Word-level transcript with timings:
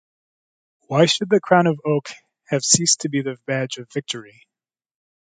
Why 0.87 1.05
should 1.05 1.29
the 1.29 1.39
crown 1.39 1.67
of 1.67 1.79
oak 1.85 2.09
have 2.47 2.63
ceased 2.65 3.01
to 3.01 3.09
be 3.09 3.21
the 3.21 3.37
badge 3.45 3.77
of 3.77 3.87
victory? 3.91 4.47